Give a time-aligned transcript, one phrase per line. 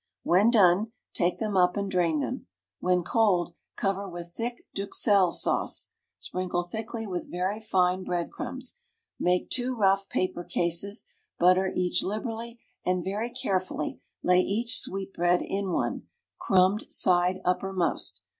[0.23, 2.47] When done, take them up and drain them.
[2.79, 8.77] When cold, cover with thick d'Uxelles sauce; sprinkle thickly with very fine bread crumbs.
[9.19, 11.05] Make two rough paper cases,
[11.37, 16.07] butter each liberally, and very carefully lay each sweetbread in one,
[16.39, 18.23] crumbed side uppermost.